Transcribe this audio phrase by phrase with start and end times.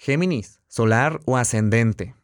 [0.00, 2.14] Géminis, solar o ascendente.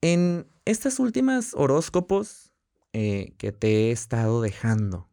[0.00, 2.50] En estas últimas horóscopos
[2.92, 5.08] eh, que te he estado dejando,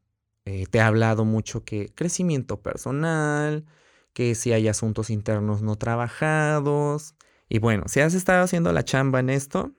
[0.45, 3.67] eh, te he hablado mucho que crecimiento personal,
[4.13, 7.13] que si hay asuntos internos no trabajados.
[7.47, 9.71] Y bueno, si has estado haciendo la chamba en esto,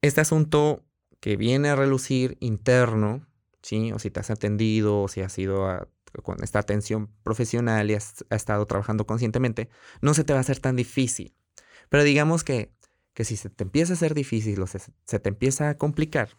[0.00, 0.84] este asunto
[1.18, 3.26] que viene a relucir interno,
[3.62, 3.90] ¿sí?
[3.90, 5.66] O si te has atendido, o si has ido
[6.22, 9.68] con esta atención profesional y has, estado trabajando conscientemente,
[10.00, 11.34] no se te va a hacer tan difícil.
[11.88, 12.72] Pero digamos que,
[13.14, 16.30] que si se te empieza a hacer difícil o se, se te empieza a complicar,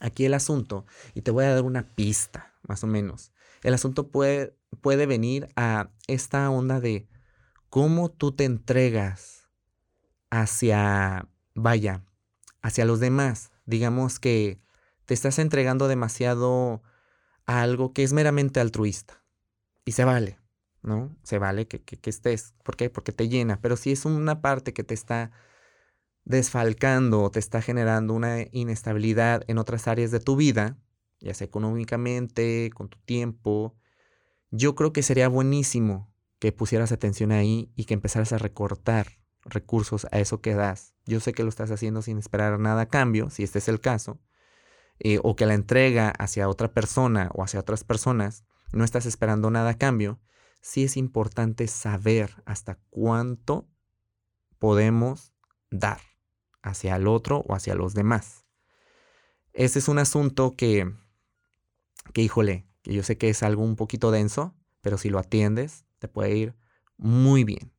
[0.00, 4.10] aquí el asunto, y te voy a dar una pista, más o menos, el asunto
[4.10, 7.08] puede, puede venir a esta onda de
[7.70, 9.48] cómo tú te entregas
[10.30, 12.04] hacia, vaya,
[12.60, 13.52] hacia los demás.
[13.66, 14.60] Digamos que
[15.06, 16.82] te estás entregando demasiado
[17.46, 19.22] a algo que es meramente altruista.
[19.84, 20.38] Y se vale,
[20.82, 21.14] ¿no?
[21.22, 22.54] Se vale que, que, estés.
[22.62, 22.90] ¿Por qué?
[22.90, 23.60] Porque te llena.
[23.60, 25.30] Pero si es una parte que te está
[26.24, 30.78] desfalcando o te está generando una inestabilidad en otras áreas de tu vida,
[31.20, 33.76] ya sea económicamente, con tu tiempo,
[34.50, 40.06] yo creo que sería buenísimo que pusieras atención ahí y que empezaras a recortar recursos
[40.12, 40.94] a eso que das.
[41.06, 43.80] Yo sé que lo estás haciendo sin esperar nada a cambio, si este es el
[43.80, 44.20] caso,
[45.00, 49.50] eh, o que la entrega hacia otra persona o hacia otras personas no estás esperando
[49.50, 50.20] nada a cambio,
[50.60, 53.68] sí es importante saber hasta cuánto
[54.58, 55.32] podemos
[55.70, 56.00] dar
[56.62, 58.44] hacia el otro o hacia los demás.
[59.52, 60.92] Ese es un asunto que,
[62.12, 65.84] que híjole, que yo sé que es algo un poquito denso, pero si lo atiendes,
[65.98, 66.56] te puede ir
[66.96, 67.72] muy bien.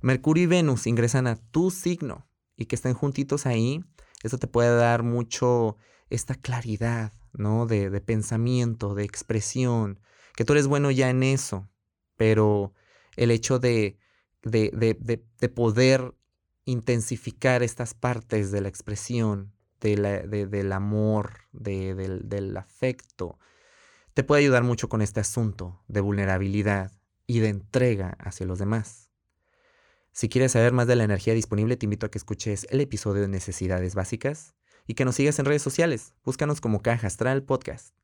[0.00, 3.84] Mercurio y Venus ingresan a tu signo y que estén juntitos ahí,
[4.22, 5.76] eso te puede dar mucho
[6.10, 7.66] esta claridad, ¿no?
[7.66, 10.00] De, pensamiento, de expresión,
[10.36, 11.70] que tú eres bueno ya en eso,
[12.16, 12.74] pero
[13.16, 13.98] el hecho de,
[14.42, 16.14] de, de, de poder
[16.64, 23.38] intensificar estas partes de la expresión, la, del amor, del, del afecto,
[24.14, 26.92] te puede ayudar mucho con este asunto de vulnerabilidad
[27.26, 29.10] y de entrega hacia los demás.
[30.12, 33.22] Si quieres saber más de la energía disponible, te invito a que escuches el episodio
[33.22, 34.54] de Necesidades Básicas
[34.90, 36.14] y que nos sigas en redes sociales.
[36.24, 37.99] Búscanos como Caja Astral Podcast.